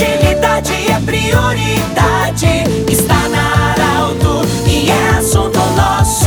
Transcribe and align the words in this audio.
Agilidade 0.00 0.72
é 0.90 0.98
prioridade. 1.04 2.64
Está 2.90 3.28
na 3.28 3.72
Arauto 3.72 4.48
e 4.66 4.88
é 4.88 5.18
assunto 5.18 5.58
nosso. 5.76 6.24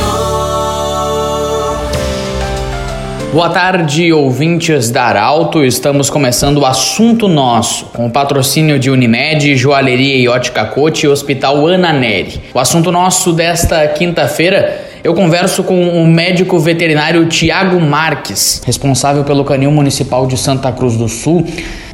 Boa 3.34 3.50
tarde, 3.50 4.14
ouvintes 4.14 4.92
da 4.92 5.06
Arauto. 5.06 5.66
Estamos 5.66 6.08
começando 6.12 6.60
o 6.60 6.68
assunto 6.68 7.28
nosso, 7.28 7.86
com 7.86 8.06
o 8.06 8.12
patrocínio 8.12 8.78
de 8.78 8.92
Unimed, 8.92 9.56
Joalheria 9.56 10.18
e 10.18 10.28
Ótica 10.28 10.66
Cote 10.66 11.08
e 11.08 11.10
Hospital 11.10 11.66
Ana 11.66 11.92
Neri. 11.92 12.44
O 12.54 12.60
assunto 12.60 12.92
nosso 12.92 13.34
desta 13.34 13.88
quinta-feira 13.88 14.86
eu 15.04 15.16
converso 15.16 15.64
com 15.64 16.02
o 16.02 16.08
médico 16.08 16.60
veterinário 16.60 17.26
Tiago 17.26 17.82
Marques, 17.82 18.62
responsável 18.64 19.24
pelo 19.24 19.44
Canil 19.44 19.72
Municipal 19.72 20.28
de 20.28 20.38
Santa 20.38 20.72
Cruz 20.72 20.96
do 20.96 21.10
Sul. 21.10 21.44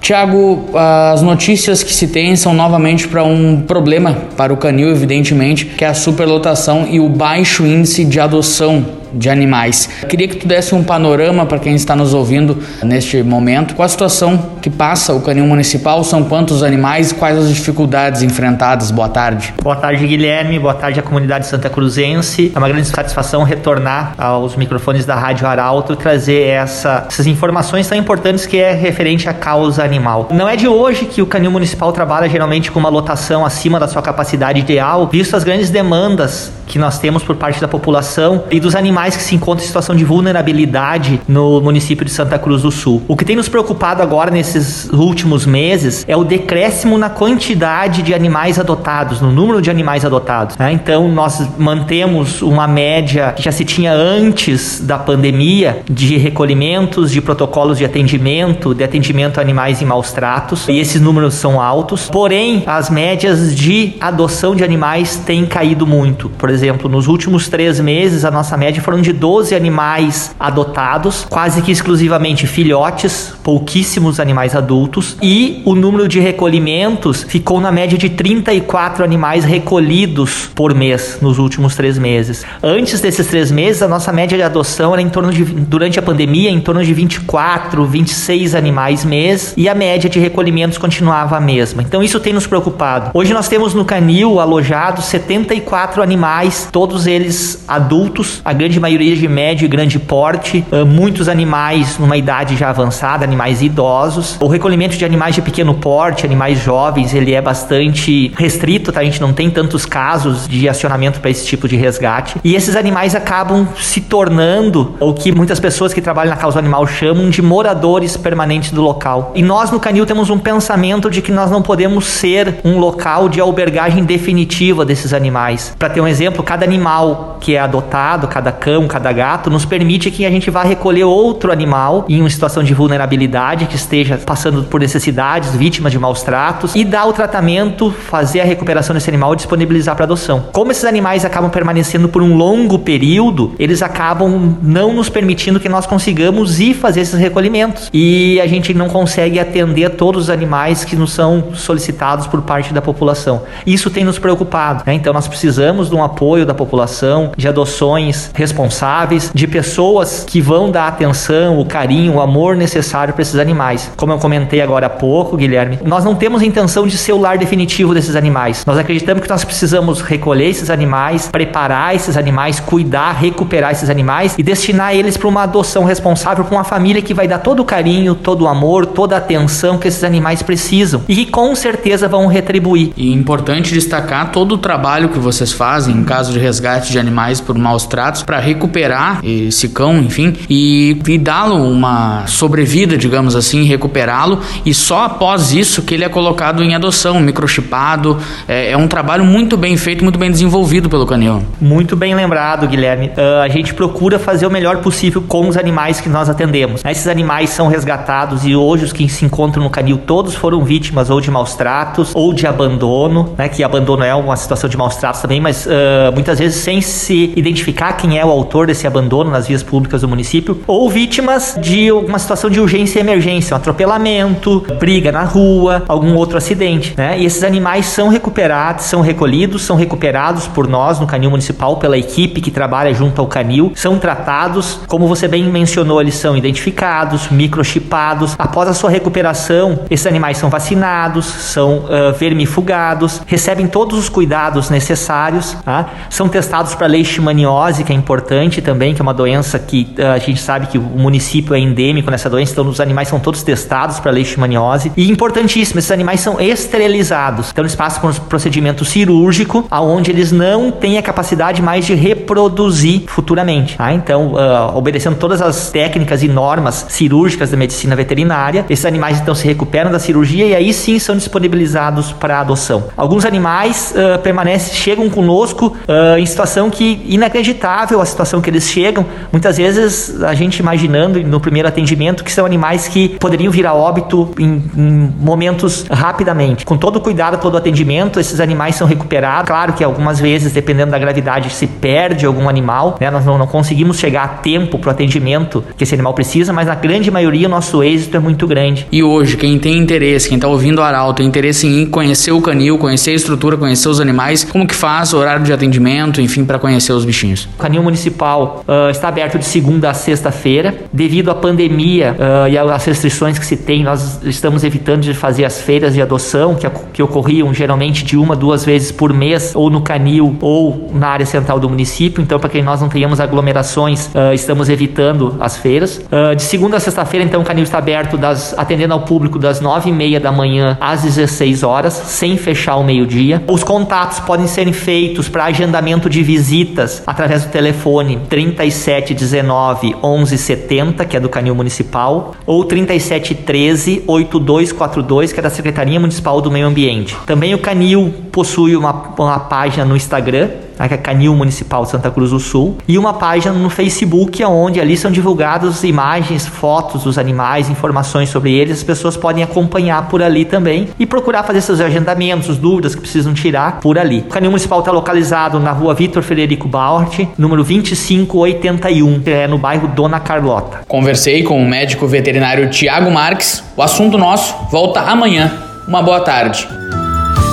Tiago, 0.02 0.70
as 0.74 1.22
notícias 1.22 1.84
que 1.84 1.94
se 1.94 2.08
tem 2.08 2.36
são 2.36 2.54
novamente 2.54 3.08
para 3.08 3.24
um 3.24 3.62
problema 3.62 4.16
para 4.38 4.54
o 4.54 4.58
canil, 4.58 4.90
evidentemente, 4.90 5.66
que 5.66 5.84
é 5.84 5.88
a 5.88 5.94
superlotação 5.94 6.88
e 6.90 7.00
o 7.00 7.10
baixo 7.10 7.66
índice 7.66 8.06
de 8.06 8.20
adoção 8.20 8.99
de 9.14 9.30
animais. 9.30 9.90
Queria 10.08 10.28
que 10.28 10.38
tu 10.38 10.48
desse 10.48 10.74
um 10.76 10.84
panorama 10.84 11.46
para 11.46 11.60
quem 11.60 11.76
está 11.76 11.96
nos 11.96 12.14
ouvindo 12.14 12.58
neste 12.84 13.22
momento. 13.24 13.76
Qual 13.76 13.86
a 13.86 13.90
situação 13.90 14.58
que 14.62 14.70
passa 14.70 15.14
o 15.14 15.22
canil 15.22 15.46
municipal? 15.46 16.04
São 16.04 16.24
quantos 16.24 16.64
animais? 16.64 17.12
Quais 17.12 17.38
as 17.38 17.50
dificuldades 17.50 18.22
enfrentadas? 18.22 18.92
Boa 18.92 19.10
tarde. 19.10 19.54
Boa 19.62 19.76
tarde, 19.76 20.06
Guilherme. 20.06 20.60
Boa 20.60 20.74
tarde 20.74 21.00
à 21.00 21.04
comunidade 21.04 21.48
santa 21.48 21.70
cruzense. 21.70 22.52
É 22.54 22.58
uma 22.58 22.68
grande 22.68 22.88
satisfação 22.88 23.44
retornar 23.44 24.14
aos 24.18 24.56
microfones 24.56 25.06
da 25.06 25.16
Rádio 25.16 25.48
Arauto 25.48 25.94
e 25.94 25.96
trazer 25.96 26.48
essa, 26.48 27.06
essas 27.08 27.28
informações 27.28 27.88
tão 27.88 27.98
importantes 27.98 28.46
que 28.46 28.58
é 28.58 28.74
referente 28.74 29.28
à 29.28 29.34
causa 29.34 29.84
animal. 29.84 30.28
Não 30.32 30.48
é 30.48 30.56
de 30.56 30.68
hoje 30.68 31.06
que 31.06 31.22
o 31.22 31.26
canil 31.26 31.52
municipal 31.52 31.92
trabalha 31.92 32.30
geralmente 32.30 32.72
com 32.72 32.80
uma 32.80 32.90
lotação 32.90 33.46
acima 33.46 33.80
da 33.80 33.88
sua 33.88 34.02
capacidade 34.02 34.60
ideal, 34.60 35.08
visto 35.08 35.36
as 35.36 35.44
grandes 35.44 35.70
demandas 35.70 36.52
que 36.68 36.78
nós 36.78 37.00
temos 37.00 37.24
por 37.24 37.36
parte 37.36 37.60
da 37.60 37.68
população 37.68 38.44
e 38.52 38.60
dos 38.60 38.76
animais 38.76 38.99
que 39.08 39.24
se 39.24 39.36
encontram 39.36 39.64
em 39.64 39.68
situação 39.68 39.96
de 39.96 40.04
vulnerabilidade 40.04 41.22
no 41.28 41.62
município 41.62 42.06
de 42.06 42.12
Santa 42.12 42.38
Cruz 42.38 42.62
do 42.62 42.72
Sul. 42.72 43.02
O 43.08 43.16
que 43.16 43.24
tem 43.24 43.36
nos 43.36 43.48
preocupado 43.48 44.02
agora 44.02 44.32
nesses 44.32 44.90
últimos 44.92 45.46
meses 45.46 46.04
é 46.08 46.16
o 46.16 46.24
decréscimo 46.24 46.98
na 46.98 47.10
quantidade 47.10 48.02
de 48.02 48.14
animais 48.14 48.60
adotados, 48.60 49.22
no 49.22 49.32
número 49.32 49.62
de 49.62 49.70
animais 49.70 50.04
adotados. 50.04 50.58
Né? 50.58 50.72
Então, 50.74 51.08
nós 51.08 51.48
mantemos 51.58 52.42
uma 52.42 52.68
média 52.68 53.34
que 53.36 53.42
já 53.42 53.52
se 53.52 53.64
tinha 53.64 53.94
antes 53.94 54.82
da 54.82 54.98
pandemia 54.98 55.82
de 55.90 56.18
recolhimentos, 56.18 57.12
de 57.12 57.22
protocolos 57.22 57.78
de 57.78 57.86
atendimento, 57.86 58.74
de 58.74 58.84
atendimento 58.84 59.40
a 59.40 59.42
animais 59.42 59.82
em 59.82 59.86
maus 59.86 60.12
tratos, 60.12 60.68
e 60.68 60.78
esses 60.78 61.02
números 61.02 61.36
são 61.36 61.62
altos. 61.62 62.10
Porém, 62.10 62.64
as 62.66 62.90
médias 62.90 63.56
de 63.56 63.96
adoção 64.00 64.56
de 64.56 64.64
animais 64.64 65.16
têm 65.26 65.46
caído 65.46 65.86
muito. 65.88 66.30
Por 66.30 66.50
exemplo, 66.50 66.90
nos 66.90 67.08
últimos 67.08 67.48
três 67.48 67.80
meses, 67.80 68.26
a 68.26 68.32
nossa 68.32 68.58
média 68.58 68.82
foram 68.90 69.02
de 69.02 69.14
12 69.14 69.54
animais 69.54 70.36
adotados, 70.40 71.24
quase 71.30 71.62
que 71.62 71.72
exclusivamente 71.72 72.48
filhotes, 72.48 73.36
pouquíssimos 73.50 74.20
animais 74.20 74.56
adultos, 74.56 75.18
e 75.24 75.64
o 75.66 75.74
número 75.74 76.08
de 76.08 76.20
recolhimentos 76.20 77.26
ficou 77.28 77.60
na 77.60 77.72
média 77.72 77.98
de 77.98 78.08
34 78.08 79.04
animais 79.04 79.44
recolhidos 79.44 80.52
por 80.54 80.76
mês 80.76 81.18
nos 81.20 81.40
últimos 81.40 81.76
três 81.76 81.98
meses. 81.98 82.46
Antes 82.62 83.02
desses 83.02 83.26
três 83.26 83.50
meses, 83.50 83.82
a 83.82 83.88
nossa 83.88 84.14
média 84.14 84.38
de 84.38 84.44
adoção 84.44 84.94
era 84.94 85.02
em 85.02 85.10
torno 85.10 85.34
de, 85.34 85.44
durante 85.44 85.98
a 85.98 86.02
pandemia, 86.04 86.52
em 86.52 86.60
torno 86.62 86.86
de 86.86 86.94
24, 86.94 87.84
26 87.86 88.54
animais 88.54 89.04
mês, 89.04 89.56
e 89.58 89.68
a 89.68 89.74
média 89.74 90.08
de 90.08 90.20
recolhimentos 90.20 90.78
continuava 90.78 91.36
a 91.36 91.42
mesma. 91.42 91.82
Então 91.82 92.04
isso 92.04 92.20
tem 92.20 92.34
nos 92.34 92.46
preocupado. 92.46 93.10
Hoje 93.16 93.34
nós 93.34 93.48
temos 93.48 93.74
no 93.74 93.84
canil 93.84 94.40
alojados 94.40 95.06
74 95.06 96.04
animais 96.04 96.70
todos 96.72 97.08
eles 97.08 97.64
adultos, 97.68 98.44
a 98.46 98.54
grande 98.54 98.80
maioria 98.80 99.16
de 99.16 99.28
médio 99.28 99.66
e 99.66 99.68
grande 99.68 99.98
porte, 99.98 100.64
muitos 100.88 101.28
animais 101.28 101.98
numa 101.98 102.16
idade 102.16 102.56
já 102.56 102.70
avançada, 102.70 103.26
animais 103.26 103.39
idosos. 103.48 104.38
O 104.40 104.48
recolhimento 104.48 104.98
de 104.98 105.06
animais 105.06 105.36
de 105.36 105.42
pequeno 105.42 105.74
porte, 105.74 106.26
animais 106.26 106.60
jovens, 106.60 107.14
ele 107.14 107.34
é 107.34 107.42
bastante 107.42 108.32
restrito, 108.38 108.92
tá? 108.92 109.00
A 109.00 109.04
gente 109.04 109.22
não 109.22 109.34
tem 109.34 109.50
tantos 109.50 109.86
casos 109.86 110.48
de 110.48 110.68
acionamento 110.68 111.20
para 111.20 111.30
esse 111.30 111.46
tipo 111.46 111.68
de 111.68 111.76
resgate. 111.76 112.38
E 112.44 112.56
esses 112.56 112.76
animais 112.76 113.16
acabam 113.16 113.68
se 113.78 114.02
tornando 114.02 114.96
o 115.00 115.14
que 115.14 115.32
muitas 115.32 115.60
pessoas 115.60 115.94
que 115.94 116.02
trabalham 116.02 116.32
na 116.32 116.38
causa 116.38 116.60
animal 116.60 116.86
chamam 116.86 117.30
de 117.30 117.42
moradores 117.42 118.18
permanentes 118.18 118.72
do 118.72 118.82
local. 118.82 119.32
E 119.36 119.42
nós 119.42 119.72
no 119.72 119.80
Canil 119.80 120.06
temos 120.06 120.30
um 120.30 120.38
pensamento 120.38 121.10
de 121.10 121.22
que 121.22 121.32
nós 121.32 121.50
não 121.50 121.62
podemos 121.62 122.06
ser 122.06 122.60
um 122.64 122.80
local 122.80 123.30
de 123.30 123.40
albergagem 123.40 124.04
definitiva 124.04 124.86
desses 124.86 125.14
animais. 125.14 125.76
Para 125.78 125.90
ter 125.90 126.02
um 126.02 126.08
exemplo, 126.08 126.44
cada 126.44 126.66
animal 126.66 127.38
que 127.40 127.56
é 127.56 127.60
adotado, 127.60 128.28
cada 128.28 128.52
cão, 128.52 128.88
cada 128.88 129.12
gato, 129.12 129.50
nos 129.50 129.66
permite 129.66 130.12
que 130.12 130.26
a 130.26 130.30
gente 130.30 130.50
vá 130.50 130.64
recolher 130.64 131.04
outro 131.04 131.52
animal 131.52 132.06
em 132.10 132.20
uma 132.20 132.30
situação 132.30 132.64
de 132.64 132.74
vulnerabilidade, 132.74 133.29
que 133.68 133.76
esteja 133.76 134.18
passando 134.18 134.64
por 134.64 134.80
necessidades, 134.80 135.56
vítima 135.56 135.90
de 135.90 136.00
maus 136.00 136.22
tratos, 136.24 136.76
e 136.76 136.84
dar 136.84 137.06
o 137.06 137.14
tratamento, 137.14 137.92
fazer 137.92 138.42
a 138.42 138.46
recuperação 138.46 138.94
desse 138.94 139.10
animal 139.10 139.34
e 139.34 139.38
disponibilizar 139.38 139.96
para 139.96 140.06
adoção. 140.06 140.46
Como 140.52 140.72
esses 140.72 140.86
animais 140.86 141.26
acabam 141.26 141.50
permanecendo 141.50 142.10
por 142.10 142.22
um 142.22 142.36
longo 142.36 142.80
período, 142.80 143.54
eles 143.60 143.82
acabam 143.82 144.58
não 144.62 144.94
nos 144.94 145.10
permitindo 145.10 145.60
que 145.60 145.70
nós 145.70 145.86
consigamos 145.86 146.60
ir 146.60 146.74
fazer 146.74 147.02
esses 147.02 147.20
recolhimentos. 147.20 147.90
E 147.94 148.40
a 148.42 148.48
gente 148.48 148.74
não 148.74 148.90
consegue 148.90 149.40
atender 149.40 149.92
todos 149.92 150.24
os 150.24 150.30
animais 150.30 150.84
que 150.84 150.96
nos 150.96 151.12
são 151.12 151.50
solicitados 151.54 152.28
por 152.28 152.42
parte 152.42 152.74
da 152.74 152.82
população. 152.82 153.44
Isso 153.66 153.90
tem 153.90 154.04
nos 154.04 154.20
preocupado. 154.20 154.84
Né? 154.86 154.94
Então 154.94 155.14
nós 155.14 155.28
precisamos 155.28 155.90
de 155.90 155.96
um 155.96 156.04
apoio 156.04 156.46
da 156.46 156.54
população, 156.54 157.32
de 157.38 157.48
adoções 157.48 158.32
responsáveis, 158.34 159.32
de 159.34 159.48
pessoas 159.48 160.24
que 160.28 160.42
vão 160.42 160.72
dar 160.72 160.88
atenção, 160.88 161.60
o 161.60 161.66
carinho, 161.66 162.16
o 162.16 162.22
amor 162.22 162.56
necessário 162.56 163.09
para 163.14 163.22
esses 163.22 163.36
animais. 163.36 163.92
Como 163.96 164.14
eu 164.14 164.18
comentei 164.18 164.62
agora 164.62 164.88
há 164.88 164.90
pouco, 164.90 165.38
Guilherme, 165.38 165.80
nós 165.84 166.04
não 166.04 166.16
temos 166.16 166.42
a 166.42 166.46
intenção 166.46 166.88
de 166.88 166.98
ser 166.98 167.14
o 167.14 167.18
lar 167.18 167.38
definitivo 167.38 167.94
desses 167.94 168.16
animais. 168.16 168.64
Nós 168.66 168.78
acreditamos 168.78 169.24
que 169.24 169.30
nós 169.30 169.44
precisamos 169.44 170.02
recolher 170.02 170.50
esses 170.50 170.70
animais, 170.70 171.28
preparar 171.32 171.96
esses 171.96 172.18
animais, 172.18 172.60
cuidar, 172.60 173.14
recuperar 173.14 173.72
esses 173.72 173.90
animais 173.90 174.36
e 174.38 174.44
destinar 174.44 174.96
eles 174.96 175.18
para 175.18 175.28
uma 175.28 175.44
adoção 175.44 175.84
responsável 175.84 176.44
para 176.44 176.56
uma 176.56 176.64
família 176.64 177.02
que 177.02 177.14
vai 177.14 177.28
dar 177.28 177.40
todo 177.40 177.62
o 177.62 177.66
carinho, 177.66 178.16
todo 178.16 178.44
o 178.44 178.48
amor, 178.48 178.86
toda 178.86 179.16
a 179.16 179.18
atenção 179.18 179.78
que 179.78 179.88
esses 179.88 180.04
animais 180.04 180.42
precisam 180.42 181.04
e 181.08 181.16
que 181.16 181.26
com 181.26 181.56
certeza 181.56 182.08
vão 182.08 182.28
retribuir. 182.28 182.92
E 182.96 183.12
é 183.12 183.16
importante 183.16 183.74
destacar 183.74 184.32
todo 184.32 184.56
o 184.56 184.58
trabalho 184.58 185.10
que 185.10 185.20
vocês 185.20 185.52
fazem 185.52 185.96
em 185.96 186.04
caso 186.04 186.32
de 186.32 186.40
resgate 186.40 186.92
de 186.92 187.00
animais 187.00 187.42
por 187.42 187.58
maus 187.58 187.86
tratos 187.86 188.24
para 188.24 188.40
recuperar 188.40 189.22
esse 189.24 189.70
cão, 189.70 189.98
enfim, 189.98 190.36
e, 190.50 190.98
e 191.08 191.18
dá-lo 191.18 191.56
uma 191.56 192.26
sobrevida, 192.28 192.98
digamos 193.00 193.36
assim, 193.36 193.64
recuperá-lo 193.64 194.40
e 194.66 194.74
só 194.74 195.06
após 195.06 195.52
isso 195.54 195.82
que 195.82 195.94
ele 195.94 196.04
é 196.04 196.10
colocado 196.10 196.64
em 196.64 196.76
adoção, 196.76 197.20
microchipado. 197.20 198.18
É, 198.48 198.72
é 198.72 198.78
um 198.78 198.88
trabalho 198.88 199.24
muito 199.24 199.58
bem 199.58 199.76
feito, 199.78 200.04
muito 200.04 200.20
bem 200.20 200.30
desenvolvido 200.30 200.90
pelo 200.90 201.06
canil. 201.06 201.42
Muito 201.60 201.96
bem 201.96 202.14
lembrado, 202.14 202.68
Guilherme. 202.68 203.08
Uh, 203.08 203.42
a 203.44 203.48
gente 203.48 203.74
procura 203.74 204.20
fazer 204.20 204.46
o 204.46 204.52
melhor 204.52 204.78
possível 204.78 205.24
com 205.28 205.48
os 205.48 205.58
animais 205.58 206.00
que 206.02 206.10
nós 206.10 206.30
atendemos. 206.30 206.84
Esses 206.86 207.08
animais 207.08 207.50
são 207.50 207.68
resgatados 207.68 208.46
e 208.46 208.56
hoje 208.56 208.86
os 208.86 208.94
que 208.94 209.08
se 209.08 209.26
encontram 209.26 209.64
no 209.64 209.70
canil 209.70 209.98
todos 209.98 210.36
foram 210.36 210.64
vítimas 210.64 211.10
ou 211.10 211.22
de 211.22 211.32
maus 211.32 211.56
tratos 211.56 212.12
ou 212.14 212.34
de 212.34 212.46
abandono, 212.46 213.34
né? 213.38 213.48
Que 213.48 213.64
abandono 213.64 214.04
é 214.04 214.14
uma 214.14 214.36
situação 214.36 214.70
de 214.70 214.78
maus 214.78 214.96
tratos 214.96 215.22
também, 215.22 215.40
mas 215.40 215.66
uh, 215.66 216.12
muitas 216.14 216.40
vezes 216.40 216.62
sem 216.62 216.82
se 216.82 217.34
identificar 217.36 217.94
quem 217.94 218.18
é 218.18 218.26
o 218.26 218.30
autor 218.30 218.68
desse 218.68 218.88
abandono 218.88 219.30
nas 219.30 219.48
vias 219.48 219.64
públicas 219.64 220.02
do 220.02 220.08
município, 220.08 220.62
ou 220.68 220.90
vítimas 220.90 221.58
de 221.62 221.92
uma 221.92 222.20
situação 222.20 222.50
de 222.50 222.60
urgência 222.60 222.89
emergência, 222.98 223.54
um 223.54 223.58
atropelamento, 223.58 224.66
briga 224.80 225.12
na 225.12 225.24
rua, 225.24 225.84
algum 225.88 226.16
outro 226.16 226.38
acidente, 226.38 226.94
né? 226.98 227.20
E 227.20 227.26
esses 227.26 227.44
animais 227.44 227.86
são 227.86 228.10
recuperados, 228.10 228.86
são 228.86 229.02
recolhidos, 229.02 229.64
são 229.64 229.76
recuperados 229.76 230.48
por 230.48 230.68
nós 230.68 231.00
no 231.00 231.08
canil 231.08 231.30
municipal, 231.30 231.78
pela 231.78 231.98
equipe 231.98 232.42
que 232.42 232.52
trabalha 232.52 232.94
junto 232.94 233.22
ao 233.22 233.28
canil, 233.28 233.72
são 233.76 234.00
tratados, 234.00 234.80
como 234.88 235.08
você 235.08 235.28
bem 235.28 235.44
mencionou, 235.44 236.02
eles 236.02 236.16
são 236.16 236.36
identificados, 236.36 237.30
microchipados. 237.30 238.36
Após 238.38 238.70
a 238.70 238.74
sua 238.74 238.90
recuperação, 238.90 239.80
esses 239.90 240.08
animais 240.08 240.38
são 240.38 240.50
vacinados, 240.50 241.26
são 241.26 241.80
uh, 241.80 242.14
vermifugados, 242.18 243.22
recebem 243.26 243.68
todos 243.68 243.98
os 243.98 244.10
cuidados 244.10 244.70
necessários, 244.70 245.56
tá? 245.64 245.90
São 246.10 246.28
testados 246.28 246.76
para 246.76 246.88
leishmaniose, 246.88 247.84
que 247.84 247.92
é 247.92 247.96
importante 247.96 248.62
também, 248.62 248.94
que 248.94 249.02
é 249.02 249.04
uma 249.04 249.14
doença 249.14 249.60
que 249.60 249.94
uh, 249.98 250.14
a 250.14 250.18
gente 250.18 250.42
sabe 250.42 250.68
que 250.68 250.78
o 250.78 250.82
município 250.82 251.54
é 251.56 251.60
endêmico 251.60 252.10
nessa 252.10 252.30
doença, 252.30 252.52
então 252.52 252.64
os 252.80 252.82
animais 252.82 253.10
são 253.10 253.20
todos 253.20 253.44
testados 253.44 254.00
para 254.00 254.12
leishmaniose. 254.12 254.92
E 254.96 255.12
importantíssimo, 255.12 255.80
esses 255.80 255.92
animais 255.92 256.22
são 256.22 256.40
esterilizados. 256.40 257.50
Então 257.52 257.62
eles 257.62 257.76
passam 257.76 258.02
por 258.02 258.10
um 258.10 258.14
procedimento 258.26 258.86
cirúrgico, 258.86 259.66
aonde 259.70 260.12
eles 260.12 260.32
não 260.32 260.72
têm 260.72 260.98
a 260.98 261.02
capacidade 261.02 261.62
mais 261.62 261.86
de 261.86 261.94
reproduzir 261.94 263.04
futuramente. 263.08 263.78
Tá? 263.78 263.92
Então, 263.94 264.34
uh, 264.34 264.78
obedecendo 264.78 265.18
todas 265.18 265.42
as 265.42 265.70
técnicas 265.72 266.24
e 266.24 266.28
normas 266.28 266.86
cirúrgicas 266.90 267.52
da 267.52 267.58
medicina 267.58 267.96
veterinária, 267.96 268.66
esses 268.70 268.86
animais 268.86 269.20
então 269.20 269.36
se 269.36 269.46
recuperam 269.46 269.92
da 269.92 270.00
cirurgia 270.00 270.46
e 270.46 270.56
aí 270.56 270.74
sim 270.74 270.98
são 271.00 271.16
disponibilizados 271.16 272.14
para 272.14 272.40
adoção. 272.40 272.86
Alguns 272.96 273.26
animais 273.26 273.94
uh, 273.94 274.20
permanecem, 274.20 274.74
chegam 274.74 275.10
conosco 275.10 275.76
uh, 275.88 276.18
em 276.18 276.26
situação 276.26 276.70
que 276.70 277.02
inacreditável 277.06 278.00
a 278.00 278.06
situação 278.06 278.40
que 278.40 278.50
eles 278.50 278.70
chegam. 278.70 279.06
Muitas 279.32 279.58
vezes 279.58 280.22
a 280.24 280.34
gente 280.34 280.60
imaginando 280.60 281.22
no 281.22 281.40
primeiro 281.40 281.68
atendimento 281.68 282.24
que 282.24 282.32
são 282.32 282.46
animais 282.46 282.69
que 282.88 283.10
poderiam 283.20 283.52
vir 283.52 283.66
a 283.66 283.74
óbito 283.74 284.30
em, 284.40 284.62
em 284.76 285.14
momentos 285.20 285.86
rapidamente. 285.90 286.66
Com 286.66 286.78
todo 286.78 286.98
o 286.98 287.02
cuidado, 287.02 287.38
todo 287.38 287.56
o 287.56 287.58
atendimento, 287.58 288.20
esses 288.20 288.40
animais 288.40 288.76
são 288.76 288.88
recuperados. 288.88 289.48
Claro 289.48 289.74
que 289.74 289.84
algumas 289.84 290.20
vezes, 290.20 290.54
dependendo 290.54 290.92
da 290.92 291.00
gravidade, 291.00 291.50
se 291.50 291.68
perde 291.68 292.26
algum 292.26 292.48
animal, 292.50 292.98
né? 293.00 293.10
Nós 293.10 293.26
não, 293.26 293.38
não 293.38 293.48
conseguimos 293.48 293.98
chegar 293.98 294.24
a 294.24 294.28
tempo 294.28 294.78
para 294.78 294.90
o 294.90 294.92
atendimento 294.92 295.64
que 295.78 295.84
esse 295.84 295.94
animal 295.94 296.14
precisa, 296.14 296.54
mas 296.54 296.68
na 296.68 296.76
grande 296.76 297.10
maioria 297.10 297.48
o 297.48 297.50
nosso 297.50 297.84
êxito 297.84 298.16
é 298.18 298.20
muito 298.20 298.46
grande. 298.48 298.88
E 298.92 299.04
hoje, 299.04 299.38
quem 299.38 299.58
tem 299.58 299.78
interesse, 299.78 300.28
quem 300.28 300.38
está 300.38 300.48
ouvindo 300.48 300.80
o 300.80 300.82
Arauto, 300.82 301.16
tem 301.16 301.28
interesse 301.28 301.68
em 301.68 301.86
conhecer 301.86 302.32
o 302.32 302.42
canil, 302.42 302.78
conhecer 302.78 303.12
a 303.12 303.14
estrutura, 303.16 303.58
conhecer 303.58 303.90
os 303.90 304.00
animais, 304.00 304.44
como 304.44 304.68
que 304.68 304.76
faz 304.76 305.14
o 305.14 305.18
horário 305.18 305.44
de 305.44 305.52
atendimento, 305.52 306.22
enfim, 306.22 306.46
para 306.46 306.60
conhecer 306.60 306.94
os 306.94 307.06
bichinhos? 307.06 307.48
O 307.58 307.62
canil 307.62 307.84
municipal 307.84 308.64
uh, 308.68 308.90
está 308.90 309.08
aberto 309.08 309.38
de 309.40 309.46
segunda 309.46 309.90
a 309.90 309.94
sexta-feira. 309.94 310.76
Devido 310.92 311.32
à 311.32 311.36
pandemia 311.36 312.16
uh, 312.18 312.50
e 312.50 312.58
às 312.68 312.86
restrições 312.86 313.38
que 313.40 313.46
se 313.46 313.56
tem, 313.56 313.84
nós 313.84 314.22
estamos 314.24 314.64
evitando 314.64 315.02
de 315.02 315.14
fazer 315.14 315.46
as 315.46 315.62
feiras 315.62 315.94
de 315.94 316.02
adoção, 316.02 316.56
que, 316.56 316.70
que 316.94 317.04
ocorriam 317.04 317.54
geralmente 317.54 318.04
de 318.04 318.18
uma, 318.18 318.36
duas 318.36 318.66
vezes 318.66 318.92
por 318.92 319.14
mês, 319.14 319.54
ou 319.56 319.70
no 319.70 319.82
canil 319.82 320.36
ou 320.42 320.90
na 320.94 321.10
área 321.10 321.26
central 321.26 321.60
do 321.60 321.70
município. 321.70 322.22
Então, 322.22 322.40
para 322.40 322.50
que 322.50 322.62
nós 322.62 322.82
não 322.82 322.90
tenhamos 322.90 323.20
aglomerações, 323.20 324.08
uh, 324.08 324.34
estamos 324.34 324.70
evitando 324.70 325.38
as 325.40 325.58
feiras. 325.58 326.02
de 326.36 326.42
segunda 326.42 326.78
a 326.78 326.80
sexta-feira, 326.80 327.26
então, 327.26 327.42
o 327.42 327.44
canil 327.44 327.64
está 327.64 327.78
aberto, 327.78 328.18
das, 328.18 328.58
atendendo 328.58 328.94
ao 328.94 329.02
público 329.02 329.38
das 329.38 329.62
nove 329.62 329.90
e 329.90 329.94
meia 329.94 330.20
da 330.20 330.32
manhã 330.32 330.78
às 330.82 331.04
16 331.04 331.64
horas, 331.64 331.94
sem 331.94 332.38
fechar 332.38 332.76
o 332.76 332.84
meio-dia. 332.84 333.44
Os 333.48 333.64
contatos 333.64 334.20
podem 334.20 334.48
ser 334.48 334.72
feitos 334.74 335.30
para 335.30 335.46
agendamento 335.46 336.10
de 336.10 336.22
visitas 336.24 337.04
através 337.06 337.44
do 337.46 337.52
telefone 337.52 338.20
3719 338.30 339.96
1170, 340.04 341.06
que 341.06 341.18
é 341.18 341.20
do 341.20 341.30
Canil 341.30 341.56
Municipal, 341.56 342.36
ou 342.50 342.66
3713 342.66 344.06
8242, 344.08 345.32
que 345.32 345.40
é 345.40 345.44
da 345.44 345.52
Secretaria 345.52 346.00
Municipal 346.00 346.42
do 346.42 346.50
Meio 346.50 346.66
Ambiente. 346.66 347.16
Também 347.28 347.54
o 347.54 347.60
Canil 347.60 348.12
possui 348.32 348.76
uma, 348.76 348.92
uma 348.92 349.40
página 349.42 349.86
no 349.86 349.96
Instagram 349.96 350.50
que 350.88 350.94
é 350.94 350.98
Canil 350.98 351.36
Municipal 351.36 351.84
de 351.84 351.92
Santa 351.92 352.10
Cruz 352.10 352.32
do 352.32 352.40
Sul, 352.40 352.78
e 352.88 352.98
uma 352.98 353.14
página 353.14 353.54
no 353.54 353.70
Facebook, 353.70 354.44
onde 354.44 354.80
ali 354.80 354.96
são 354.96 355.12
divulgadas 355.12 355.84
imagens, 355.84 356.48
fotos 356.48 357.04
dos 357.04 357.18
animais, 357.18 357.70
informações 357.70 358.30
sobre 358.30 358.54
eles. 358.54 358.78
As 358.78 358.84
pessoas 358.84 359.18
podem 359.18 359.44
acompanhar 359.44 360.08
por 360.08 360.22
ali 360.22 360.46
também 360.46 360.90
e 361.00 361.06
procurar 361.06 361.44
fazer 361.44 361.62
seus 361.62 361.82
agendamentos, 361.82 362.58
dúvidas 362.58 362.96
que 362.96 363.02
precisam 363.02 363.34
tirar 363.34 363.80
por 363.80 363.98
ali. 363.98 364.20
O 364.20 364.30
Canil 364.30 364.52
Municipal 364.52 364.80
está 364.80 364.92
localizado 364.92 365.60
na 365.60 365.72
rua 365.72 365.94
Vitor 365.94 366.24
Frederico 366.24 366.68
Bauert, 366.68 367.28
número 367.38 367.64
2581, 367.64 369.20
que 369.22 369.30
é 369.30 369.48
no 369.48 369.58
bairro 369.58 369.88
Dona 369.90 370.20
Carlota. 370.20 370.82
Conversei 370.88 371.44
com 371.44 371.62
o 371.62 371.68
médico 371.68 372.08
veterinário 372.08 372.70
Tiago 372.70 373.12
Marques. 373.12 373.64
O 373.76 373.82
assunto 373.82 374.18
nosso 374.18 374.56
volta 374.72 375.02
amanhã. 375.02 375.52
Uma 375.88 376.02
boa 376.02 376.22
tarde. 376.22 376.68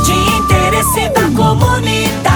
De 0.05 0.13
interesse 0.13 1.09
da 1.09 1.23
comunidade 1.35 2.36